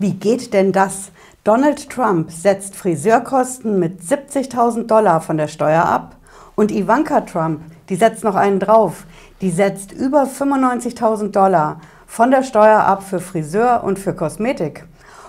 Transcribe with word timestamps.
Wie 0.00 0.14
geht 0.14 0.54
denn 0.54 0.72
das? 0.72 1.10
Donald 1.44 1.90
Trump 1.90 2.32
setzt 2.32 2.74
Friseurkosten 2.74 3.78
mit 3.78 4.00
70.000 4.00 4.86
Dollar 4.86 5.20
von 5.20 5.36
der 5.36 5.46
Steuer 5.46 5.84
ab 5.84 6.16
und 6.56 6.72
Ivanka 6.72 7.20
Trump, 7.20 7.60
die 7.90 7.96
setzt 7.96 8.24
noch 8.24 8.34
einen 8.34 8.60
drauf, 8.60 9.04
die 9.42 9.50
setzt 9.50 9.92
über 9.92 10.22
95.000 10.22 11.32
Dollar 11.32 11.82
von 12.06 12.30
der 12.30 12.44
Steuer 12.44 12.80
ab 12.80 13.02
für 13.02 13.20
Friseur 13.20 13.84
und 13.84 13.98
für 13.98 14.14
Kosmetik. 14.14 14.86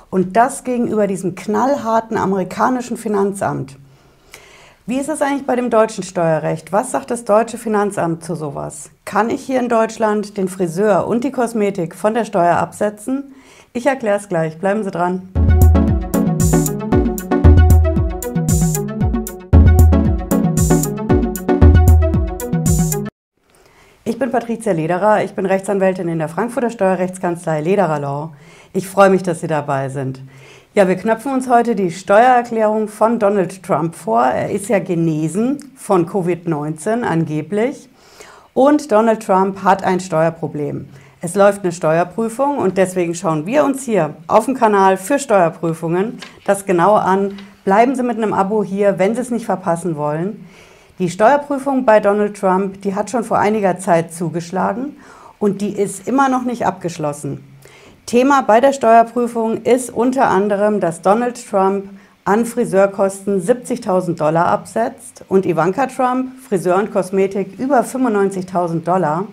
Und 0.09 0.37
das 0.37 0.63
gegenüber 0.63 1.05
diesem 1.05 1.35
knallharten 1.35 2.15
amerikanischen 2.15 2.95
Finanzamt. 2.95 3.77
Wie 4.87 4.97
ist 4.97 5.09
es 5.09 5.21
eigentlich 5.21 5.45
bei 5.45 5.55
dem 5.55 5.69
deutschen 5.69 6.03
Steuerrecht? 6.03 6.71
Was 6.71 6.89
sagt 6.89 7.11
das 7.11 7.23
deutsche 7.23 7.59
Finanzamt 7.59 8.23
zu 8.23 8.33
sowas? 8.33 8.89
Kann 9.05 9.29
ich 9.29 9.41
hier 9.41 9.59
in 9.59 9.69
Deutschland 9.69 10.37
den 10.37 10.47
Friseur 10.47 11.05
und 11.05 11.23
die 11.23 11.29
Kosmetik 11.29 11.95
von 11.95 12.15
der 12.15 12.25
Steuer 12.25 12.57
absetzen? 12.57 13.35
Ich 13.73 13.85
erkläre 13.85 14.17
es 14.17 14.27
gleich. 14.27 14.57
Bleiben 14.57 14.83
Sie 14.83 14.89
dran. 14.89 15.29
Ich 24.03 24.17
bin 24.17 24.31
Patricia 24.31 24.71
Lederer, 24.71 25.23
ich 25.23 25.33
bin 25.33 25.45
Rechtsanwältin 25.45 26.07
in 26.07 26.17
der 26.17 26.27
Frankfurter 26.27 26.71
Steuerrechtskanzlei 26.71 27.61
Lederer 27.61 27.99
Law. 27.99 28.33
Ich 28.73 28.87
freue 28.87 29.11
mich, 29.11 29.21
dass 29.21 29.41
Sie 29.41 29.47
dabei 29.47 29.89
sind. 29.89 30.21
Ja, 30.73 30.87
wir 30.87 30.95
knöpfen 30.95 31.33
uns 31.33 31.49
heute 31.49 31.75
die 31.75 31.91
Steuererklärung 31.91 32.87
von 32.87 33.19
Donald 33.19 33.61
Trump 33.61 33.93
vor. 33.93 34.23
Er 34.23 34.51
ist 34.51 34.69
ja 34.69 34.79
genesen 34.79 35.73
von 35.75 36.07
Covid-19 36.07 37.01
angeblich. 37.01 37.89
Und 38.53 38.89
Donald 38.89 39.21
Trump 39.21 39.63
hat 39.63 39.83
ein 39.83 39.99
Steuerproblem. 39.99 40.87
Es 41.19 41.35
läuft 41.35 41.63
eine 41.63 41.73
Steuerprüfung 41.73 42.57
und 42.57 42.77
deswegen 42.77 43.13
schauen 43.15 43.45
wir 43.45 43.65
uns 43.65 43.83
hier 43.83 44.15
auf 44.27 44.45
dem 44.45 44.55
Kanal 44.55 44.95
für 44.95 45.19
Steuerprüfungen 45.19 46.19
das 46.45 46.65
genau 46.65 46.95
an. 46.95 47.37
Bleiben 47.65 47.93
Sie 47.93 48.03
mit 48.03 48.15
einem 48.15 48.31
Abo 48.31 48.63
hier, 48.63 48.97
wenn 48.97 49.13
Sie 49.13 49.19
es 49.19 49.29
nicht 49.29 49.47
verpassen 49.47 49.97
wollen. 49.97 50.47
Die 50.99 51.09
Steuerprüfung 51.09 51.83
bei 51.83 51.99
Donald 51.99 52.39
Trump, 52.39 52.81
die 52.81 52.95
hat 52.95 53.09
schon 53.09 53.25
vor 53.25 53.39
einiger 53.39 53.77
Zeit 53.77 54.13
zugeschlagen 54.13 54.95
und 55.37 55.59
die 55.59 55.77
ist 55.77 56.07
immer 56.07 56.29
noch 56.29 56.43
nicht 56.43 56.65
abgeschlossen. 56.65 57.50
Thema 58.05 58.41
bei 58.41 58.59
der 58.59 58.73
Steuerprüfung 58.73 59.63
ist 59.63 59.89
unter 59.89 60.27
anderem, 60.27 60.79
dass 60.79 61.01
Donald 61.01 61.39
Trump 61.49 61.89
an 62.25 62.45
Friseurkosten 62.45 63.41
70.000 63.41 64.15
Dollar 64.15 64.47
absetzt 64.47 65.23
und 65.27 65.45
Ivanka 65.45 65.87
Trump, 65.87 66.31
Friseur 66.47 66.77
und 66.77 66.91
Kosmetik, 66.91 67.57
über 67.57 67.81
95.000 67.81 68.83
Dollar. 68.83 69.27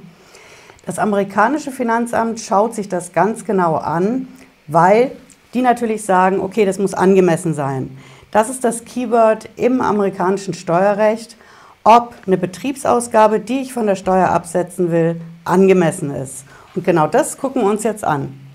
Das 0.86 0.98
amerikanische 0.98 1.70
Finanzamt 1.70 2.40
schaut 2.40 2.74
sich 2.74 2.88
das 2.88 3.12
ganz 3.12 3.44
genau 3.44 3.76
an, 3.76 4.28
weil 4.68 5.12
die 5.54 5.62
natürlich 5.62 6.04
sagen, 6.04 6.40
okay, 6.40 6.64
das 6.64 6.78
muss 6.78 6.94
angemessen 6.94 7.54
sein. 7.54 7.96
Das 8.30 8.48
ist 8.48 8.64
das 8.64 8.84
Keyword 8.84 9.48
im 9.56 9.80
amerikanischen 9.80 10.54
Steuerrecht, 10.54 11.36
ob 11.84 12.14
eine 12.26 12.38
Betriebsausgabe, 12.38 13.40
die 13.40 13.60
ich 13.60 13.72
von 13.72 13.86
der 13.86 13.96
Steuer 13.96 14.28
absetzen 14.28 14.90
will, 14.90 15.20
angemessen 15.44 16.10
ist. 16.10 16.44
Und 16.74 16.84
genau 16.84 17.06
das 17.06 17.38
gucken 17.38 17.62
wir 17.62 17.70
uns 17.70 17.82
jetzt 17.82 18.04
an. 18.04 18.47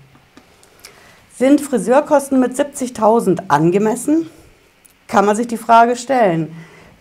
Sind 1.36 1.60
Friseurkosten 1.60 2.38
mit 2.38 2.52
70.000 2.52 3.48
angemessen? 3.48 4.30
Kann 5.08 5.24
man 5.24 5.34
sich 5.34 5.48
die 5.48 5.56
Frage 5.56 5.96
stellen. 5.96 6.54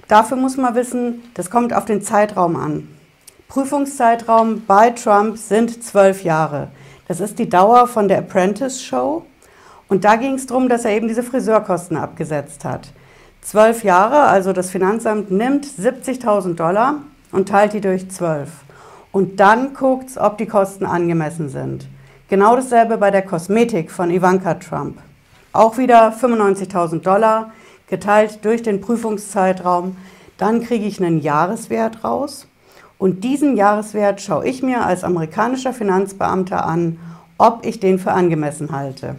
Dafür 0.07 0.37
muss 0.37 0.57
man 0.57 0.73
wissen, 0.73 1.21
das 1.35 1.51
kommt 1.51 1.71
auf 1.71 1.85
den 1.85 2.01
Zeitraum 2.01 2.55
an. 2.55 2.87
Prüfungszeitraum 3.47 4.63
bei 4.65 4.89
Trump 4.89 5.37
sind 5.37 5.83
zwölf 5.83 6.23
Jahre. 6.23 6.69
Das 7.07 7.19
ist 7.19 7.37
die 7.37 7.47
Dauer 7.47 7.85
von 7.85 8.07
der 8.07 8.17
Apprentice 8.17 8.81
Show. 8.81 9.23
Und 9.87 10.03
da 10.03 10.15
ging 10.15 10.33
es 10.33 10.47
darum, 10.47 10.67
dass 10.67 10.83
er 10.83 10.93
eben 10.93 11.07
diese 11.07 11.21
Friseurkosten 11.21 11.95
abgesetzt 11.95 12.65
hat. 12.65 12.87
Zwölf 13.43 13.83
Jahre, 13.83 14.21
also 14.21 14.51
das 14.51 14.71
Finanzamt 14.71 15.29
nimmt 15.29 15.67
70.000 15.67 16.55
Dollar 16.55 17.03
und 17.31 17.49
teilt 17.49 17.73
die 17.73 17.81
durch 17.81 18.09
zwölf. 18.09 18.49
Und 19.11 19.39
dann 19.39 19.75
guckt 19.75 20.09
es, 20.09 20.17
ob 20.17 20.39
die 20.39 20.47
Kosten 20.47 20.87
angemessen 20.87 21.49
sind. 21.49 21.85
Genau 22.33 22.55
dasselbe 22.55 22.97
bei 22.97 23.11
der 23.11 23.21
Kosmetik 23.21 23.91
von 23.91 24.09
Ivanka 24.09 24.55
Trump. 24.55 24.97
Auch 25.51 25.77
wieder 25.77 26.11
95.000 26.11 27.01
Dollar 27.01 27.51
geteilt 27.87 28.43
durch 28.43 28.63
den 28.63 28.81
Prüfungszeitraum. 28.81 29.95
Dann 30.39 30.63
kriege 30.63 30.85
ich 30.85 30.99
einen 30.99 31.21
Jahreswert 31.21 32.03
raus. 32.03 32.47
Und 32.97 33.23
diesen 33.23 33.55
Jahreswert 33.55 34.19
schaue 34.19 34.47
ich 34.47 34.63
mir 34.63 34.83
als 34.83 35.03
amerikanischer 35.03 35.73
Finanzbeamter 35.73 36.65
an, 36.65 36.97
ob 37.37 37.67
ich 37.67 37.79
den 37.79 37.99
für 37.99 38.13
angemessen 38.13 38.71
halte. 38.71 39.15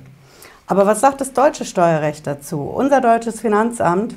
Aber 0.66 0.84
was 0.84 1.00
sagt 1.00 1.20
das 1.20 1.32
deutsche 1.32 1.64
Steuerrecht 1.64 2.26
dazu? 2.26 2.62
Unser 2.62 3.00
deutsches 3.00 3.40
Finanzamt, 3.40 4.16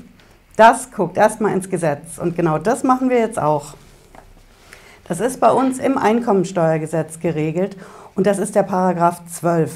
das 0.55 0.89
guckt 0.91 1.17
erstmal 1.17 1.53
ins 1.53 1.69
Gesetz. 1.69 2.17
Und 2.17 2.35
genau 2.35 2.57
das 2.57 2.81
machen 2.81 3.11
wir 3.11 3.19
jetzt 3.19 3.37
auch. 3.37 3.75
Das 5.07 5.21
ist 5.21 5.39
bei 5.39 5.51
uns 5.51 5.79
im 5.79 5.97
Einkommensteuergesetz 5.97 7.21
geregelt 7.21 7.77
und 8.15 8.27
das 8.27 8.39
ist 8.39 8.55
der 8.55 8.63
Paragraph 8.63 9.21
12. 9.31 9.71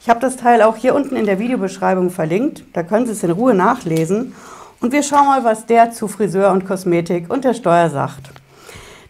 Ich 0.00 0.08
habe 0.08 0.18
das 0.18 0.36
Teil 0.36 0.60
auch 0.62 0.76
hier 0.76 0.94
unten 0.96 1.14
in 1.14 1.24
der 1.24 1.38
Videobeschreibung 1.38 2.10
verlinkt, 2.10 2.64
da 2.72 2.82
können 2.82 3.06
Sie 3.06 3.12
es 3.12 3.22
in 3.22 3.30
Ruhe 3.30 3.54
nachlesen. 3.54 4.34
Und 4.80 4.92
wir 4.92 5.04
schauen 5.04 5.26
mal, 5.26 5.44
was 5.44 5.66
der 5.66 5.92
zu 5.92 6.08
Friseur 6.08 6.50
und 6.50 6.66
Kosmetik 6.66 7.30
und 7.30 7.44
der 7.44 7.54
Steuer 7.54 7.90
sagt. 7.90 8.30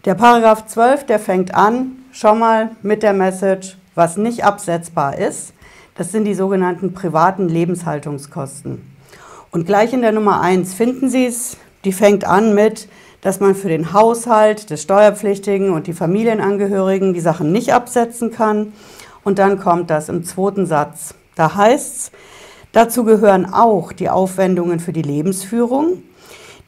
Der 0.05 0.15
Paragraph 0.15 0.67
12, 0.67 1.07
der 1.07 1.19
fängt 1.19 1.55
an, 1.55 2.05
schau 2.13 2.35
mal 2.35 2.71
mit 2.83 3.03
der 3.03 3.15
Message, 3.15 3.79
was 3.95 4.17
nicht 4.17 4.45
absetzbar 4.45 5.19
ist. 5.19 5.55
Das 5.97 6.13
sind 6.13 6.25
die 6.25 6.35
sogenannten 6.35 6.93
privaten 6.93 7.49
Lebenshaltungskosten. 7.49 8.83
Und 9.51 9.67
gleich 9.67 9.95
in 9.95 10.03
der 10.03 10.13
Nummer 10.13 10.43
1 10.43 10.75
finden 10.75 11.09
Sie 11.09 11.27
es, 11.27 11.57
die 11.85 11.93
fängt 11.93 12.27
an 12.27 12.55
mit, 12.55 12.89
dass 13.21 13.41
man 13.41 13.55
für 13.55 13.69
den 13.69 13.93
Haushalt 13.93 14.71
des 14.71 14.83
Steuerpflichtigen 14.83 15.71
und 15.71 15.87
die 15.87 15.93
Familienangehörigen 15.93 17.15
die 17.15 17.21
Sachen 17.21 17.53
nicht 17.53 17.73
absetzen 17.73 18.31
kann. 18.31 18.73
Und 19.25 19.39
dann 19.39 19.59
kommt 19.59 19.91
das 19.91 20.09
im 20.09 20.25
zweiten 20.25 20.67
Satz. 20.67 21.15
Da 21.35 21.55
heißt 21.55 21.97
es, 21.97 22.11
dazu 22.73 23.05
gehören 23.05 23.53
auch 23.53 23.93
die 23.93 24.09
Aufwendungen 24.09 24.81
für 24.81 24.93
die 24.93 25.03
Lebensführung, 25.03 26.03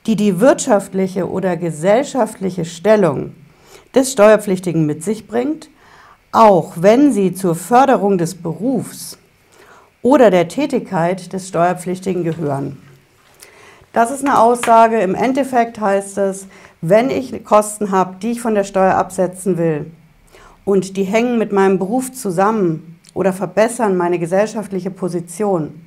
die 0.06 0.16
die 0.16 0.40
wirtschaftliche 0.40 1.28
oder 1.28 1.56
gesellschaftliche 1.56 2.64
Stellung 2.64 3.34
des 3.94 4.12
Steuerpflichtigen 4.12 4.86
mit 4.86 5.04
sich 5.04 5.26
bringt, 5.26 5.70
auch 6.32 6.72
wenn 6.76 7.12
sie 7.12 7.34
zur 7.34 7.54
Förderung 7.54 8.18
des 8.18 8.34
Berufs 8.34 9.18
oder 10.02 10.30
der 10.30 10.48
Tätigkeit 10.48 11.32
des 11.32 11.48
Steuerpflichtigen 11.48 12.24
gehören. 12.24 12.76
Das 13.92 14.10
ist 14.10 14.24
eine 14.24 14.38
Aussage. 14.38 15.00
Im 15.00 15.14
Endeffekt 15.14 15.80
heißt 15.80 16.18
es, 16.18 16.46
wenn 16.80 17.10
ich 17.10 17.44
Kosten 17.44 17.90
habe, 17.90 18.16
die 18.20 18.32
ich 18.32 18.40
von 18.40 18.54
der 18.54 18.64
Steuer 18.64 18.94
absetzen 18.94 19.58
will 19.58 19.90
und 20.64 20.96
die 20.96 21.04
hängen 21.04 21.38
mit 21.38 21.52
meinem 21.52 21.78
Beruf 21.78 22.12
zusammen 22.12 23.00
oder 23.14 23.32
verbessern 23.32 23.96
meine 23.96 24.18
gesellschaftliche 24.18 24.90
Position, 24.90 25.86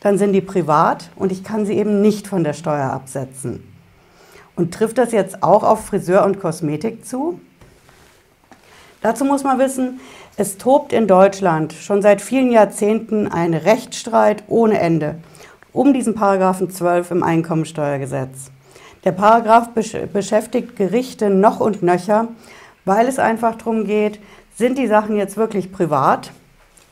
dann 0.00 0.18
sind 0.18 0.32
die 0.32 0.40
privat 0.40 1.10
und 1.16 1.32
ich 1.32 1.44
kann 1.44 1.66
sie 1.66 1.74
eben 1.74 2.00
nicht 2.00 2.26
von 2.26 2.44
der 2.44 2.52
Steuer 2.52 2.90
absetzen. 2.90 3.62
Und 4.56 4.72
trifft 4.72 4.98
das 4.98 5.12
jetzt 5.12 5.42
auch 5.42 5.62
auf 5.62 5.86
Friseur 5.86 6.24
und 6.24 6.40
Kosmetik 6.40 7.04
zu? 7.06 7.40
Dazu 9.02 9.24
muss 9.24 9.44
man 9.44 9.58
wissen, 9.58 10.00
es 10.36 10.56
tobt 10.56 10.92
in 10.92 11.06
Deutschland 11.06 11.72
schon 11.74 12.02
seit 12.02 12.20
vielen 12.20 12.50
Jahrzehnten 12.50 13.28
ein 13.28 13.54
Rechtsstreit 13.54 14.44
ohne 14.48 14.78
Ende 14.80 15.16
um 15.74 15.92
diesen 15.92 16.14
Paragraphen 16.14 16.70
12 16.70 17.10
im 17.10 17.22
Einkommensteuergesetz. 17.22 18.50
Der 19.04 19.12
Paragraph 19.12 19.68
beschäftigt 20.12 20.76
Gerichte 20.76 21.28
noch 21.28 21.60
und 21.60 21.82
nöcher, 21.82 22.28
weil 22.86 23.06
es 23.06 23.18
einfach 23.18 23.56
darum 23.56 23.84
geht, 23.84 24.18
sind 24.56 24.78
die 24.78 24.86
Sachen 24.86 25.16
jetzt 25.16 25.36
wirklich 25.36 25.70
privat 25.70 26.30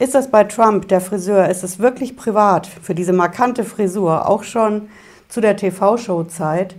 ist 0.03 0.17
das 0.17 0.33
bei 0.33 0.43
Trump, 0.43 0.89
der 0.89 1.01
Friseur, 1.01 1.49
ist 1.49 1.63
es 1.63 1.79
wirklich 1.79 2.17
privat 2.17 2.67
für 2.67 2.93
diese 2.93 3.13
markante 3.13 3.63
Frisur, 3.63 4.29
auch 4.29 4.43
schon 4.43 4.89
zu 5.29 5.41
der 5.41 5.57
TV-Show-Zeit? 5.57 6.75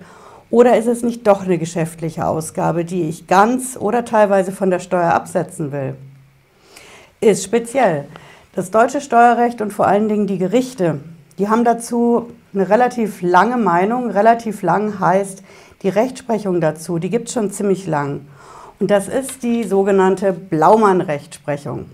Oder 0.50 0.78
ist 0.78 0.88
es 0.88 1.04
nicht 1.04 1.26
doch 1.26 1.44
eine 1.44 1.58
geschäftliche 1.58 2.28
Ausgabe, 2.28 2.84
die 2.84 3.04
ich 3.04 3.26
ganz 3.26 3.78
oder 3.80 4.04
teilweise 4.04 4.52
von 4.52 4.70
der 4.70 4.80
Steuer 4.80 5.14
absetzen 5.14 5.72
will? 5.72 5.96
Ist 7.22 7.46
speziell. 7.46 8.10
Das 8.56 8.72
deutsche 8.72 9.00
Steuerrecht 9.00 9.62
und 9.62 9.72
vor 9.72 9.88
allen 9.88 10.10
Dingen 10.10 10.28
die 10.28 10.38
Gerichte, 10.38 11.00
die 11.38 11.50
haben 11.50 11.64
dazu 11.64 12.30
eine 12.54 12.70
relativ 12.70 13.22
lange 13.22 13.58
Meinung. 13.58 14.10
Relativ 14.10 14.62
lang 14.62 15.00
heißt 15.00 15.44
die 15.82 15.90
Rechtsprechung 15.90 16.62
dazu, 16.62 17.00
die 17.00 17.10
gibt 17.10 17.28
es 17.28 17.34
schon 17.34 17.52
ziemlich 17.52 17.88
lang. 17.88 18.22
Und 18.80 18.92
das 18.92 19.08
ist 19.08 19.44
die 19.44 19.64
sogenannte 19.64 20.34
Blaumann-Rechtsprechung. 20.34 21.86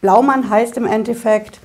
Blaumann 0.00 0.48
heißt 0.48 0.76
im 0.76 0.86
Endeffekt, 0.86 1.60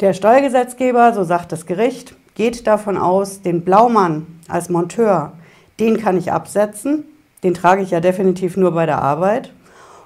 der 0.00 0.12
Steuergesetzgeber, 0.12 1.12
so 1.14 1.22
sagt 1.22 1.52
das 1.52 1.66
Gericht, 1.66 2.14
geht 2.34 2.66
davon 2.66 2.96
aus, 2.96 3.42
den 3.42 3.62
Blaumann 3.62 4.26
als 4.48 4.68
Monteur, 4.68 5.32
den 5.78 5.98
kann 5.98 6.16
ich 6.16 6.32
absetzen, 6.32 7.04
den 7.42 7.54
trage 7.54 7.82
ich 7.82 7.90
ja 7.90 8.00
definitiv 8.00 8.56
nur 8.56 8.72
bei 8.72 8.86
der 8.86 9.02
Arbeit. 9.02 9.52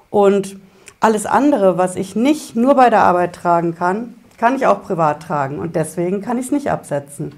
Und 0.09 0.57
alles 0.99 1.25
andere, 1.25 1.77
was 1.77 1.95
ich 1.95 2.15
nicht 2.15 2.55
nur 2.55 2.75
bei 2.75 2.89
der 2.89 3.01
Arbeit 3.01 3.33
tragen 3.33 3.75
kann, 3.75 4.15
kann 4.39 4.55
ich 4.55 4.65
auch 4.65 4.83
privat 4.83 5.21
tragen 5.21 5.59
und 5.59 5.75
deswegen 5.75 6.21
kann 6.21 6.37
ich 6.37 6.45
es 6.45 6.51
nicht 6.51 6.71
absetzen. 6.71 7.33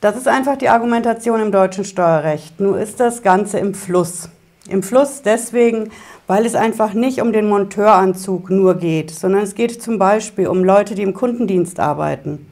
Das 0.00 0.16
ist 0.16 0.28
einfach 0.28 0.56
die 0.56 0.68
Argumentation 0.68 1.40
im 1.40 1.52
deutschen 1.52 1.84
Steuerrecht. 1.84 2.60
Nur 2.60 2.78
ist 2.78 3.00
das 3.00 3.22
Ganze 3.22 3.58
im 3.58 3.74
Fluss. 3.74 4.28
Im 4.68 4.82
Fluss 4.82 5.22
deswegen, 5.22 5.90
weil 6.26 6.44
es 6.44 6.54
einfach 6.54 6.94
nicht 6.94 7.22
um 7.22 7.32
den 7.32 7.48
Monteuranzug 7.48 8.50
nur 8.50 8.74
geht, 8.74 9.12
sondern 9.12 9.42
es 9.42 9.54
geht 9.54 9.80
zum 9.80 9.98
Beispiel 9.98 10.48
um 10.48 10.64
Leute, 10.64 10.94
die 10.94 11.02
im 11.02 11.14
Kundendienst 11.14 11.80
arbeiten, 11.80 12.46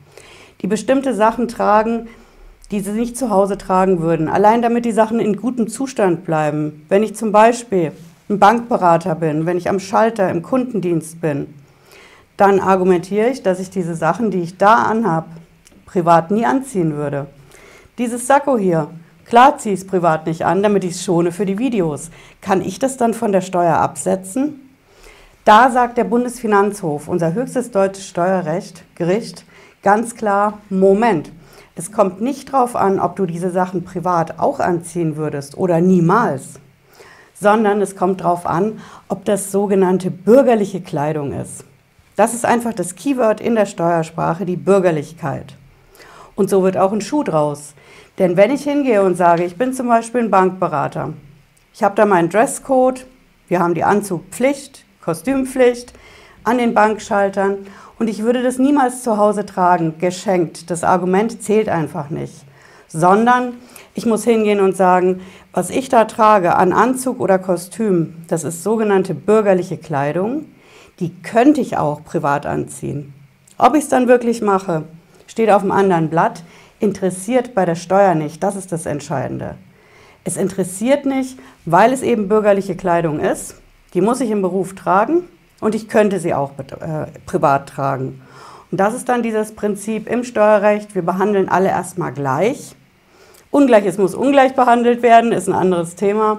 die 0.63 0.67
bestimmte 0.67 1.15
Sachen 1.15 1.49
tragen, 1.49 2.09
die 2.71 2.81
sie 2.81 2.93
nicht 2.93 3.19
zu 3.19 3.29
Hause 3.29 3.59
tragen 3.59 4.01
würden, 4.01 4.29
allein 4.29 4.63
damit 4.63 4.85
die 4.85 4.93
Sachen 4.93 5.21
in 5.21 5.37
gutem 5.37 5.69
Zustand 5.69 6.25
bleiben. 6.25 6.87
Wenn 6.89 7.03
ich 7.03 7.17
zum 7.17 7.33
Beispiel 7.33 7.93
ein 8.31 8.39
Bankberater 8.39 9.15
bin, 9.15 9.47
wenn 9.47 9.59
ich 9.59 9.69
am 9.69 9.81
Schalter 9.81 10.31
im 10.31 10.43
Kundendienst 10.43 11.21
bin, 11.21 11.49
dann 12.43 12.59
argumentiere 12.59 13.29
ich, 13.29 13.45
dass 13.45 13.61
ich 13.61 13.71
diese 13.71 13.95
Sachen, 13.95 14.33
die 14.33 14.41
ich 14.41 14.59
da 14.59 14.75
anhab, 14.83 15.27
privat 15.87 16.33
nie 16.33 16.45
anziehen 16.45 16.97
würde. 16.97 17.29
Dieses 17.99 18.27
Sakko 18.27 18.59
hier, 18.59 18.89
klar 19.25 19.59
ziehe 19.59 19.77
ich 19.77 19.83
es 19.83 19.87
privat 19.87 20.27
nicht 20.27 20.45
an, 20.45 20.61
damit 20.61 20.83
ich 20.83 20.97
es 20.97 21.05
schone 21.05 21.31
für 21.31 21.47
die 21.47 21.61
Videos. 21.61 22.11
Kann 22.41 22.61
ich 22.61 22.81
das 22.81 22.97
dann 22.97 23.15
von 23.15 23.31
der 23.31 23.43
Steuer 23.43 23.77
absetzen? 23.77 24.75
Da 25.45 25.71
sagt 25.71 25.99
der 25.99 26.03
Bundesfinanzhof, 26.03 27.07
unser 27.07 27.33
höchstes 27.33 27.71
deutsches 27.71 28.09
Steuerrecht, 28.09 28.83
Gericht, 28.97 29.45
ganz 29.85 30.17
klar, 30.17 30.59
Moment, 30.69 31.31
es 31.77 31.93
kommt 31.93 32.21
nicht 32.21 32.53
darauf 32.53 32.75
an, 32.75 32.99
ob 32.99 33.15
du 33.15 33.25
diese 33.25 33.51
Sachen 33.51 33.85
privat 33.85 34.41
auch 34.41 34.59
anziehen 34.59 35.15
würdest 35.15 35.57
oder 35.57 35.81
niemals, 35.81 36.59
sondern 37.41 37.81
es 37.81 37.95
kommt 37.95 38.23
darauf 38.23 38.47
an, 38.47 38.81
ob 39.07 39.25
das 39.27 39.53
sogenannte 39.53 40.11
bürgerliche 40.11 40.81
Kleidung 40.81 41.33
ist. 41.33 41.67
Das 42.23 42.35
ist 42.35 42.45
einfach 42.45 42.73
das 42.73 42.95
Keyword 42.95 43.41
in 43.41 43.57
der 43.57 43.67
Steuersprache, 43.67 44.47
die 44.47 44.55
Bürgerlichkeit. 44.55 45.57
Und 46.37 46.49
so 46.51 46.63
wird 46.63 46.77
auch 46.77 46.93
ein 46.93 47.01
Schuh 47.01 47.25
draus. 47.25 47.75
Denn 48.17 48.37
wenn 48.37 48.53
ich 48.53 48.63
hingehe 48.63 49.03
und 49.03 49.17
sage, 49.17 49.43
ich 49.43 49.57
bin 49.57 49.73
zum 49.73 49.89
Beispiel 49.89 50.21
ein 50.21 50.31
Bankberater, 50.31 51.15
ich 51.75 51.83
habe 51.83 51.97
da 51.97 52.07
meinen 52.07 52.29
Dresscode, 52.29 53.07
wir 53.49 53.59
haben 53.59 53.75
die 53.75 53.83
Anzugpflicht, 53.83 54.85
Kostümpflicht 55.05 55.95
an 56.45 56.59
den 56.59 56.75
Bankschaltern 56.75 57.67
und 57.99 58.09
ich 58.09 58.23
würde 58.23 58.45
das 58.45 58.59
niemals 58.59 59.03
zu 59.03 59.17
Hause 59.17 59.45
tragen, 59.45 59.99
geschenkt. 59.99 60.71
Das 60.71 60.85
Argument 60.85 61.43
zählt 61.43 61.69
einfach 61.69 62.09
nicht. 62.11 62.45
Sondern 62.87 63.55
ich 63.95 64.07
muss 64.07 64.23
hingehen 64.23 64.61
und 64.61 64.77
sagen, 64.77 65.23
was 65.53 65.71
ich 65.71 65.89
da 65.89 66.05
trage 66.05 66.55
an 66.55 66.73
Anzug 66.73 67.19
oder 67.19 67.41
Kostüm, 67.41 68.15
das 68.29 68.45
ist 68.45 68.63
sogenannte 68.63 69.13
bürgerliche 69.13 69.77
Kleidung. 69.77 70.45
Die 71.03 71.13
könnte 71.25 71.61
ich 71.61 71.79
auch 71.79 72.05
privat 72.05 72.47
anziehen. 72.47 73.13
Ob 73.59 73.75
ich 73.75 73.83
es 73.83 73.89
dann 73.89 74.07
wirklich 74.07 74.41
mache, 74.41 74.85
steht 75.27 75.51
auf 75.51 75.63
einem 75.63 75.73
anderen 75.73 76.11
Blatt, 76.11 76.45
interessiert 76.79 77.57
bei 77.57 77.65
der 77.65 77.75
Steuer 77.75 78.15
nicht. 78.15 78.41
Das 78.41 78.55
ist 78.55 78.71
das 78.71 78.87
Entscheidende. 78.87 79.57
Es 80.23 80.37
interessiert 80.37 81.05
nicht, 81.05 81.41
weil 81.65 81.93
es 81.93 82.03
eben 82.03 82.29
bürgerliche 82.29 82.77
Kleidung 82.77 83.19
ist. 83.19 83.57
Die 83.95 84.01
muss 84.01 84.21
ich 84.21 84.31
im 84.31 84.43
Beruf 84.43 84.77
tragen 84.77 85.25
und 85.61 85.75
ich 85.75 85.89
könnte 85.89 86.21
sie 86.21 86.35
auch 86.35 86.53
äh, 86.61 87.07
privat 87.27 87.69
tragen. 87.69 88.23
Und 88.71 88.79
das 88.79 88.95
ist 88.95 89.09
dann 89.09 89.25
dieses 89.25 89.57
Prinzip 89.57 90.09
im 90.09 90.23
Steuerrecht. 90.23 90.95
Wir 90.95 91.03
behandeln 91.03 91.49
alle 91.49 91.71
erstmal 91.71 92.13
gleich. 92.13 92.77
Ungleiches 93.51 93.99
muss 93.99 94.15
ungleich 94.15 94.55
behandelt 94.55 95.03
werden, 95.03 95.33
ist 95.33 95.49
ein 95.49 95.55
anderes 95.55 95.97
Thema. 95.97 96.39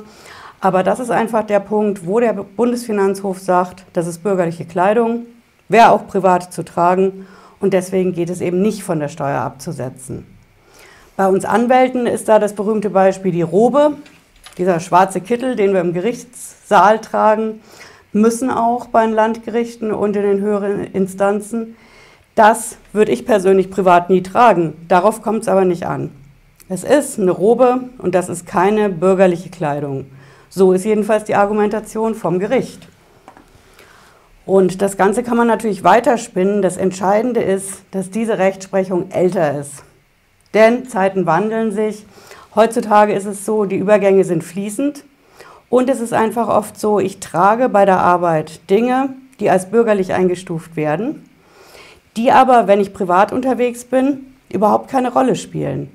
Aber 0.63 0.81
das 0.81 1.01
ist 1.01 1.12
einfach 1.12 1.44
der 1.44 1.60
Punkt, 1.60 2.07
wo 2.07 2.21
der 2.21 2.31
Bundesfinanzhof 2.31 3.38
sagt, 3.38 3.83
das 3.92 4.07
ist 4.07 4.24
bürgerliche 4.24 4.63
Kleidung, 4.63 5.25
wäre 5.68 5.92
auch 5.92 6.07
privat 6.07 6.54
zu 6.54 6.63
tragen 6.63 7.27
und 7.60 7.74
deswegen 7.74 8.13
geht 8.13 8.30
es 8.30 8.39
eben 8.39 8.62
nicht 8.62 8.81
von 8.81 9.01
der 9.01 9.10
Steuer 9.10 9.42
abzusetzen. 9.42 10.25
Bei 11.18 11.27
uns 11.27 11.44
Anwälten 11.44 12.07
ist 12.07 12.30
da 12.30 12.39
das 12.39 12.54
berühmte 12.54 12.89
Beispiel 12.92 13.33
die 13.33 13.42
Robe, 13.42 13.98
dieser 14.57 14.80
schwarze 14.80 15.19
Kittel, 15.19 15.57
den 15.57 15.74
wir 15.74 15.81
im 15.81 15.92
Gerichtssaal 15.92 17.00
tragen, 17.00 17.60
müssen 18.13 18.50
auch 18.50 18.86
bei 18.86 19.06
den 19.06 19.13
Landgerichten 19.13 19.92
und 19.92 20.15
in 20.15 20.24
den 20.24 20.39
höheren 20.39 20.86
Instanzen. 20.86 21.75
Das 22.36 22.77
würde 22.94 23.12
ich 23.12 23.25
persönlich 23.25 23.69
privat 23.69 24.10
nie 24.10 24.24
tragen. 24.24 24.75
Darauf 24.88 25.21
kommt 25.21 25.42
es 25.42 25.50
aber 25.50 25.65
nicht 25.65 25.86
an. 25.86 26.10
Es 26.69 26.86
ist 26.86 27.19
eine 27.19 27.31
Robe 27.31 27.81
und 27.98 28.15
das 28.15 28.30
ist 28.30 28.48
keine 28.48 28.88
bürgerliche 28.88 29.50
Kleidung. 29.50 30.06
So 30.56 30.72
ist 30.72 30.86
jedenfalls 30.86 31.24
die 31.24 31.34
Argumentation 31.34 32.14
vom 32.14 32.38
Gericht. 32.38 32.88
Und 34.46 34.84
das 34.84 34.98
Ganze 34.98 35.24
kann 35.24 35.36
man 35.36 35.48
natürlich 35.48 35.84
weiterspinnen. 35.84 36.62
Das 36.62 36.78
Entscheidende 36.78 37.42
ist, 37.42 37.82
dass 37.90 38.12
diese 38.12 38.38
Rechtsprechung 38.38 39.10
älter 39.10 39.60
ist. 39.60 39.84
Denn 40.54 40.88
Zeiten 40.88 41.26
wandeln 41.26 41.72
sich. 41.72 42.06
Heutzutage 42.54 43.14
ist 43.14 43.26
es 43.26 43.46
so, 43.46 43.66
die 43.66 43.78
Übergänge 43.78 44.26
sind 44.26 44.44
fließend. 44.44 45.04
Und 45.70 45.90
es 45.90 46.00
ist 46.00 46.14
einfach 46.14 46.50
oft 46.50 46.80
so, 46.80 47.00
ich 47.00 47.20
trage 47.20 47.68
bei 47.68 47.86
der 47.86 48.00
Arbeit 48.00 48.70
Dinge, 48.70 49.10
die 49.40 49.50
als 49.50 49.72
bürgerlich 49.72 50.14
eingestuft 50.14 50.76
werden, 50.76 51.28
die 52.16 52.32
aber, 52.32 52.68
wenn 52.68 52.80
ich 52.80 52.94
privat 52.94 53.32
unterwegs 53.32 53.86
bin, 53.86 54.36
überhaupt 54.50 54.88
keine 54.92 55.12
Rolle 55.12 55.36
spielen. 55.36 55.90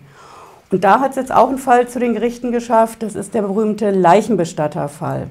Und 0.70 0.84
da 0.84 1.00
hat 1.00 1.10
es 1.10 1.16
jetzt 1.16 1.32
auch 1.32 1.48
einen 1.48 1.58
Fall 1.58 1.88
zu 1.88 1.98
den 1.98 2.12
Gerichten 2.12 2.52
geschafft, 2.52 3.02
das 3.02 3.14
ist 3.14 3.32
der 3.32 3.42
berühmte 3.42 3.90
Leichenbestatterfall. 3.90 5.28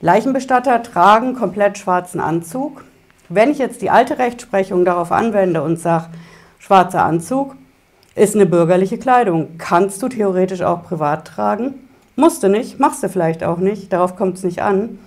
Leichenbestatter 0.00 0.82
tragen 0.82 1.34
komplett 1.34 1.78
schwarzen 1.78 2.20
Anzug. 2.20 2.84
Wenn 3.28 3.50
ich 3.50 3.58
jetzt 3.58 3.82
die 3.82 3.90
alte 3.90 4.18
Rechtsprechung 4.18 4.84
darauf 4.84 5.12
anwende 5.12 5.62
und 5.62 5.78
sage, 5.78 6.06
schwarzer 6.58 7.04
Anzug 7.04 7.54
ist 8.14 8.34
eine 8.34 8.46
bürgerliche 8.46 8.98
Kleidung, 8.98 9.58
kannst 9.58 10.02
du 10.02 10.08
theoretisch 10.08 10.62
auch 10.62 10.82
privat 10.84 11.26
tragen. 11.26 11.88
Musst 12.14 12.42
du 12.42 12.48
nicht, 12.48 12.80
machst 12.80 13.02
du 13.02 13.10
vielleicht 13.10 13.44
auch 13.44 13.58
nicht, 13.58 13.92
darauf 13.92 14.16
kommt 14.16 14.38
es 14.38 14.42
nicht 14.42 14.62
an. 14.62 14.98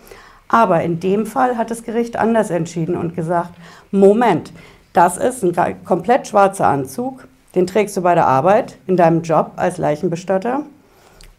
Aber 0.48 0.84
in 0.84 1.00
dem 1.00 1.26
Fall 1.26 1.58
hat 1.58 1.72
das 1.72 1.84
Gericht 1.84 2.18
anders 2.18 2.50
entschieden 2.52 2.96
und 2.96 3.16
gesagt, 3.16 3.54
Moment, 3.92 4.52
das 4.94 5.18
ist 5.18 5.44
ein 5.44 5.84
komplett 5.86 6.28
schwarzer 6.28 6.68
Anzug, 6.68 7.28
den 7.56 7.68
trägst 7.68 7.98
du 7.98 8.02
bei 8.02 8.16
der 8.16 8.28
Arbeit, 8.28 8.78
in 8.88 8.98
deinem 8.98 9.22
Job 9.22 9.54
als 9.56 9.78
Leichenbestatter 9.78 10.64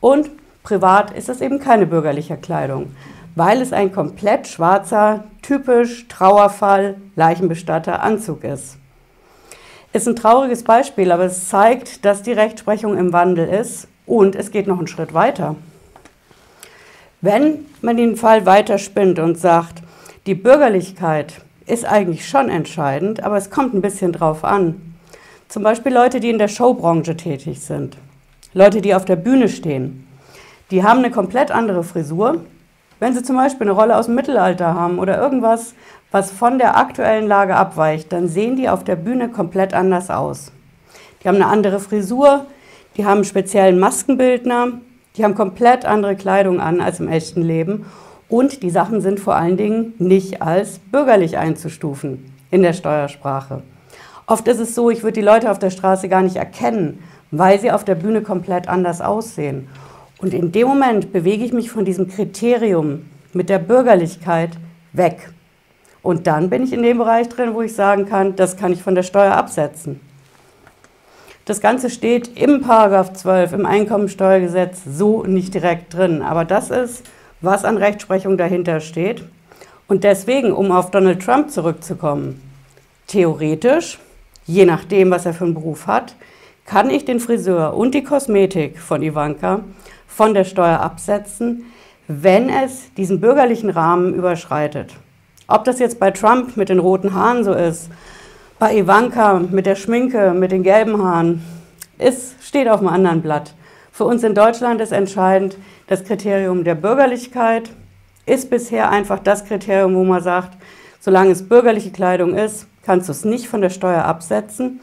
und 0.01 0.31
privat 0.63 1.13
ist 1.13 1.29
es 1.29 1.41
eben 1.41 1.59
keine 1.59 1.87
bürgerliche 1.87 2.37
Kleidung 2.37 2.91
weil 3.35 3.63
es 3.63 3.73
ein 3.73 3.93
komplett 3.93 4.49
schwarzer, 4.49 5.25
typisch 5.43 6.09
Trauerfall, 6.09 6.97
Leichenbestatter 7.17 8.03
Anzug 8.03 8.45
ist. 8.45 8.77
Ist 9.93 10.07
ein 10.07 10.17
trauriges 10.17 10.63
Beispiel, 10.63 11.11
aber 11.11 11.25
es 11.25 11.49
zeigt, 11.49 12.05
dass 12.05 12.23
die 12.23 12.33
Rechtsprechung 12.33 12.97
im 12.97 13.13
Wandel 13.13 13.49
ist 13.49 13.89
und 14.07 14.37
es 14.37 14.51
geht 14.51 14.67
noch 14.67 14.79
einen 14.79 14.87
Schritt 14.87 15.15
weiter. 15.15 15.57
Wenn 17.21 17.67
man 17.83 17.97
den 17.97 18.17
Fall 18.17 18.47
weiterspinnt 18.47 19.19
und 19.19 19.39
sagt, 19.39 19.83
die 20.27 20.35
Bürgerlichkeit 20.35 21.41
ist 21.67 21.85
eigentlich 21.85 22.29
schon 22.29 22.49
entscheidend, 22.49 23.23
aber 23.23 23.37
es 23.37 23.51
kommt 23.51 23.75
ein 23.75 23.83
bisschen 23.83 24.13
drauf 24.13 24.45
an. 24.45 24.90
Zum 25.51 25.65
Beispiel 25.65 25.93
Leute, 25.93 26.21
die 26.21 26.31
in 26.31 26.39
der 26.39 26.47
Showbranche 26.47 27.17
tätig 27.17 27.61
sind, 27.61 27.97
Leute, 28.55 28.81
die 28.81 28.95
auf 28.95 29.05
der 29.05 29.17
Bühne 29.17 29.49
stehen, 29.49 30.07
die 30.71 30.85
haben 30.85 31.01
eine 31.01 31.11
komplett 31.11 31.51
andere 31.51 31.83
Frisur, 31.83 32.45
wenn 33.01 33.15
Sie 33.15 33.25
zum 33.25 33.35
Beispiel 33.35 33.67
eine 33.67 33.77
Rolle 33.77 33.97
aus 33.97 34.07
dem 34.07 34.15
Mittelalter 34.15 34.75
haben 34.75 35.01
oder 35.01 35.21
irgendwas, 35.21 35.75
was 36.13 36.31
von 36.31 36.59
der 36.59 36.77
aktuellen 36.77 37.27
Lage 37.27 37.57
abweicht, 37.57 38.13
dann 38.13 38.29
sehen 38.29 38.55
die 38.55 38.69
auf 38.69 38.85
der 38.85 38.95
Bühne 38.95 39.29
komplett 39.29 39.75
anders 39.75 40.09
aus. 40.09 40.53
Die 41.21 41.27
haben 41.27 41.35
eine 41.35 41.49
andere 41.49 41.81
Frisur, 41.81 42.47
die 42.97 43.05
haben 43.05 43.15
einen 43.15 43.25
speziellen 43.25 43.81
Maskenbildner, 43.81 44.75
die 45.17 45.25
haben 45.25 45.35
komplett 45.35 45.85
andere 45.85 46.15
Kleidung 46.15 46.61
an 46.61 46.81
als 46.81 47.01
im 47.01 47.09
echten 47.09 47.43
Leben. 47.43 47.87
Und 48.29 48.63
die 48.63 48.71
Sachen 48.71 49.01
sind 49.01 49.19
vor 49.19 49.35
allen 49.35 49.57
Dingen 49.57 49.95
nicht 49.99 50.43
als 50.43 50.79
bürgerlich 50.79 51.39
einzustufen 51.39 52.33
in 52.53 52.63
der 52.63 52.73
Steuersprache. 52.73 53.65
Oft 54.31 54.47
ist 54.47 54.61
es 54.61 54.77
so, 54.77 54.91
ich 54.91 55.03
würde 55.03 55.15
die 55.15 55.27
Leute 55.27 55.51
auf 55.51 55.59
der 55.59 55.71
Straße 55.71 56.09
gar 56.09 56.23
nicht 56.23 56.37
erkennen, 56.37 57.03
weil 57.33 57.59
sie 57.59 57.73
auf 57.73 57.83
der 57.83 57.97
Bühne 57.97 58.23
komplett 58.23 58.69
anders 58.69 59.01
aussehen. 59.01 59.67
Und 60.19 60.33
in 60.33 60.53
dem 60.53 60.69
Moment 60.69 61.13
bewege 61.13 61.45
ich 61.45 61.53
mich 61.53 61.69
von 61.69 61.85
diesem 61.85 62.07
Kriterium 62.07 63.07
mit 63.33 63.49
der 63.49 63.59
Bürgerlichkeit 63.59 64.51
weg. 64.93 65.33
Und 66.01 66.29
dann 66.29 66.49
bin 66.49 66.63
ich 66.63 66.73
in 66.73 66.85
dem 66.85 66.99
Bereich 66.99 67.29
drin, 67.29 67.55
wo 67.55 67.63
ich 67.63 67.75
sagen 67.75 68.07
kann, 68.07 68.37
das 68.37 68.57
kann 68.57 68.73
ich 68.73 68.85
von 68.85 68.95
der 68.95 69.03
Steuer 69.03 69.33
absetzen. 69.33 69.99
Das 71.45 71.61
Ganze 71.61 71.91
steht 71.91 72.41
im 72.41 72.61
Paragraph 72.61 73.13
12 73.15 73.55
im 73.55 73.67
Einkommensteuergesetz 73.67 74.83
so 74.87 75.25
nicht 75.25 75.55
direkt 75.55 75.93
drin, 75.93 76.23
aber 76.23 76.45
das 76.45 76.71
ist, 76.71 77.03
was 77.41 77.65
an 77.65 77.79
Rechtsprechung 77.79 78.39
dahinter 78.39 78.79
steht. 78.79 79.25
Und 79.89 80.05
deswegen, 80.05 80.53
um 80.53 80.71
auf 80.71 80.93
Donald 80.93 81.21
Trump 81.21 81.51
zurückzukommen, 81.51 82.41
theoretisch, 83.09 83.99
je 84.51 84.65
nachdem, 84.65 85.11
was 85.11 85.27
er 85.27 85.35
für 85.35 85.45
einen 85.45 85.55
Beruf 85.55 85.87
hat, 85.87 86.15
kann 86.67 86.91
ich 86.91 87.05
den 87.05 87.21
Friseur 87.21 87.77
und 87.77 87.95
die 87.95 88.03
Kosmetik 88.03 88.79
von 88.79 89.03
Ivanka 89.03 89.61
von 90.07 90.35
der 90.35 90.45
Steuer 90.45 90.81
absetzen, 90.81 91.67
wenn 92.09 92.49
es 92.49 92.93
diesen 92.95 93.21
bürgerlichen 93.21 93.71
Rahmen 93.71 94.15
überschreitet. 94.15 94.95
Ob 95.47 95.65
das 95.65 95.79
jetzt 95.79 96.01
bei 96.01 96.11
Trump 96.11 96.57
mit 96.57 96.69
den 96.69 96.81
roten 96.81 97.15
Haaren 97.15 97.45
so 97.45 97.53
ist, 97.53 97.91
bei 98.59 98.77
Ivanka 98.77 99.41
mit 99.51 99.67
der 99.67 99.77
Schminke, 99.77 100.33
mit 100.33 100.53
den 100.53 100.63
gelben 100.63 101.03
Haaren, 101.03 101.43
ist, 101.99 102.35
steht 102.43 102.69
auf 102.69 102.81
einem 102.81 102.89
anderen 102.89 103.23
Blatt. 103.23 103.55
Für 103.93 104.05
uns 104.05 104.25
in 104.25 104.35
Deutschland 104.35 104.81
ist 104.81 104.93
entscheidend 104.93 105.57
das 105.87 106.05
Kriterium 106.05 106.65
der 106.65 106.75
Bürgerlichkeit, 106.75 107.71
ist 108.27 108.51
bisher 108.51 108.91
einfach 108.91 109.21
das 109.21 109.45
Kriterium, 109.45 109.95
wo 109.95 110.05
man 110.05 110.23
sagt, 110.23 110.57
solange 111.01 111.31
es 111.31 111.49
bürgerliche 111.49 111.91
Kleidung 111.91 112.35
ist, 112.35 112.67
kannst 112.85 113.09
du 113.09 113.13
es 113.13 113.25
nicht 113.25 113.49
von 113.49 113.61
der 113.61 113.71
Steuer 113.71 114.05
absetzen. 114.05 114.81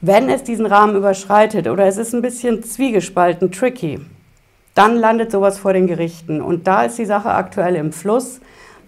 Wenn 0.00 0.28
es 0.28 0.44
diesen 0.44 0.66
Rahmen 0.66 0.96
überschreitet 0.96 1.66
oder 1.66 1.86
es 1.86 1.96
ist 1.96 2.14
ein 2.14 2.22
bisschen 2.22 2.62
zwiegespalten, 2.62 3.50
tricky, 3.50 4.00
dann 4.74 4.96
landet 4.96 5.32
sowas 5.32 5.58
vor 5.58 5.72
den 5.72 5.88
Gerichten. 5.88 6.40
Und 6.40 6.66
da 6.68 6.84
ist 6.84 6.98
die 6.98 7.04
Sache 7.04 7.30
aktuell 7.30 7.74
im 7.74 7.92
Fluss, 7.92 8.40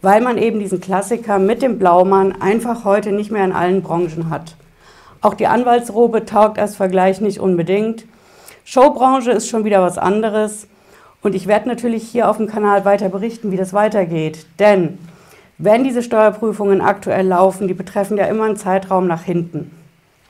weil 0.02 0.20
man 0.20 0.38
eben 0.38 0.60
diesen 0.60 0.80
Klassiker 0.80 1.38
mit 1.38 1.62
dem 1.62 1.78
Blaumann 1.78 2.40
einfach 2.40 2.84
heute 2.84 3.10
nicht 3.12 3.32
mehr 3.32 3.44
in 3.44 3.52
allen 3.52 3.82
Branchen 3.82 4.30
hat. 4.30 4.54
Auch 5.20 5.34
die 5.34 5.48
Anwaltsrobe 5.48 6.24
taugt 6.24 6.58
als 6.58 6.76
Vergleich 6.76 7.20
nicht 7.20 7.40
unbedingt. 7.40 8.04
Showbranche 8.64 9.32
ist 9.32 9.48
schon 9.48 9.64
wieder 9.64 9.82
was 9.82 9.98
anderes. 9.98 10.68
Und 11.22 11.34
ich 11.34 11.46
werde 11.46 11.68
natürlich 11.68 12.04
hier 12.04 12.30
auf 12.30 12.38
dem 12.38 12.46
Kanal 12.46 12.84
weiter 12.84 13.08
berichten, 13.08 13.50
wie 13.50 13.56
das 13.56 13.72
weitergeht. 13.72 14.46
Denn 14.58 14.98
wenn 15.62 15.84
diese 15.84 16.02
Steuerprüfungen 16.02 16.80
aktuell 16.80 17.26
laufen, 17.26 17.68
die 17.68 17.74
betreffen 17.74 18.16
ja 18.16 18.24
immer 18.24 18.44
einen 18.44 18.56
Zeitraum 18.56 19.06
nach 19.06 19.24
hinten. 19.24 19.70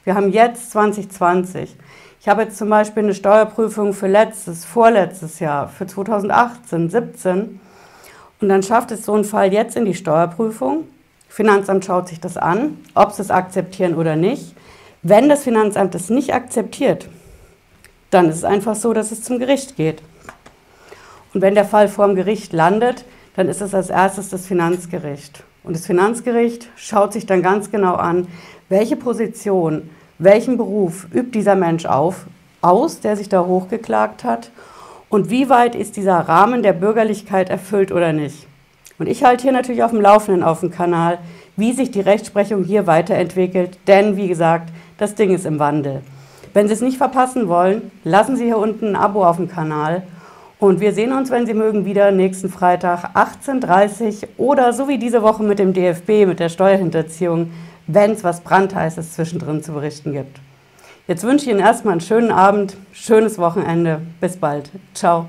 Wir 0.03 0.17
haben 0.17 0.33
jetzt 0.33 0.73
2020. 0.73 1.77
Ich 2.21 2.29
habe 2.29 2.43
jetzt 2.43 2.59
zum 2.59 2.69
Beispiel 2.69 3.05
eine 3.05 3.15
Steuerprüfung 3.15 3.93
für 3.93 4.09
letztes, 4.09 4.65
vorletztes 4.65 5.39
Jahr, 5.39 5.69
für 5.69 5.87
2018, 5.87 6.91
17. 6.91 7.61
Und 8.41 8.49
dann 8.49 8.65
schafft 8.65 8.91
es 8.91 9.05
so 9.05 9.15
ein 9.15 9.25
Fall 9.25 9.53
jetzt 9.53 9.77
in 9.77 9.85
die 9.85 9.95
Steuerprüfung. 9.95 10.89
Finanzamt 11.29 11.85
schaut 11.85 12.09
sich 12.09 12.19
das 12.19 12.37
an, 12.37 12.79
ob 12.95 13.13
sie 13.13 13.23
es 13.23 13.31
akzeptieren 13.31 13.95
oder 13.95 14.17
nicht. 14.17 14.57
Wenn 15.03 15.29
das 15.29 15.45
Finanzamt 15.45 15.95
es 15.95 16.11
nicht 16.11 16.35
akzeptiert, 16.35 17.09
dann 18.11 18.29
ist 18.29 18.37
es 18.37 18.45
einfach 18.45 18.75
so, 18.75 18.93
dass 18.93 19.13
es 19.13 19.23
zum 19.23 19.39
Gericht 19.39 19.77
geht. 19.77 20.03
Und 21.33 21.41
wenn 21.41 21.55
der 21.55 21.65
Fall 21.65 21.87
vor 21.87 22.09
dem 22.09 22.17
Gericht 22.17 22.53
landet, 22.53 23.05
dann 23.37 23.49
ist 23.49 23.61
es 23.61 23.75
als 23.75 23.91
erstes 23.91 24.29
das 24.29 24.47
Finanzgericht. 24.47 25.45
Und 25.63 25.77
das 25.77 25.87
Finanzgericht 25.87 26.69
schaut 26.77 27.13
sich 27.13 27.27
dann 27.27 27.43
ganz 27.43 27.71
genau 27.71 27.95
an, 27.95 28.27
welche 28.69 28.97
Position, 28.97 29.91
welchen 30.19 30.57
Beruf 30.57 31.07
übt 31.13 31.31
dieser 31.33 31.55
Mensch 31.55 31.87
auf, 31.87 32.27
aus, 32.63 33.01
der 33.01 33.17
sich 33.17 33.29
da 33.29 33.45
hochgeklagt 33.45 34.25
hat 34.25 34.51
und 35.09 35.31
wie 35.31 35.49
weit 35.49 35.75
ist 35.75 35.97
dieser 35.97 36.19
Rahmen 36.19 36.63
der 36.63 36.73
Bürgerlichkeit 36.73 37.51
erfüllt 37.51 37.93
oder 37.93 38.13
nicht. 38.13 38.47
Und 38.99 39.07
ich 39.09 39.25
halte 39.25 39.43
hier 39.43 39.53
natürlich 39.53 39.83
auf 39.83 39.91
dem 39.91 40.01
Laufenden 40.01 40.43
auf 40.43 40.61
dem 40.61 40.71
Kanal, 40.71 41.19
wie 41.57 41.73
sich 41.73 41.91
die 41.91 42.01
Rechtsprechung 42.01 42.65
hier 42.65 42.87
weiterentwickelt, 42.87 43.79
denn 43.87 44.17
wie 44.17 44.29
gesagt, 44.29 44.71
das 44.99 45.15
Ding 45.15 45.35
ist 45.35 45.47
im 45.47 45.59
Wandel. 45.59 46.03
Wenn 46.53 46.69
Sie 46.69 46.75
es 46.75 46.81
nicht 46.81 46.99
verpassen 46.99 47.49
wollen, 47.49 47.91
lassen 48.05 48.37
Sie 48.37 48.45
hier 48.45 48.59
unten 48.59 48.89
ein 48.89 48.97
Abo 48.97 49.25
auf 49.25 49.37
dem 49.37 49.49
Kanal 49.49 50.03
und 50.61 50.81
wir 50.81 50.93
sehen 50.93 51.13
uns, 51.13 51.31
wenn 51.31 51.47
Sie 51.47 51.55
mögen, 51.55 51.87
wieder 51.87 52.11
nächsten 52.11 52.51
Freitag 52.51 53.17
18.30 53.17 54.29
Uhr 54.37 54.49
oder 54.51 54.73
so 54.73 54.89
wie 54.89 54.99
diese 54.99 55.23
Woche 55.23 55.43
mit 55.43 55.59
dem 55.59 55.73
DFB, 55.73 56.27
mit 56.27 56.39
der 56.39 56.51
Steuerhinterziehung, 56.51 57.51
wenn 57.87 58.13
es 58.13 58.23
was 58.23 58.43
Brandheißes 58.43 59.15
zwischendrin 59.15 59.63
zu 59.63 59.73
berichten 59.73 60.13
gibt. 60.13 60.39
Jetzt 61.09 61.25
wünsche 61.25 61.47
ich 61.47 61.51
Ihnen 61.51 61.61
erstmal 61.61 61.93
einen 61.93 62.03
schönen 62.03 62.31
Abend, 62.31 62.77
schönes 62.93 63.39
Wochenende. 63.39 64.03
Bis 64.21 64.37
bald. 64.37 64.71
Ciao. 64.95 65.29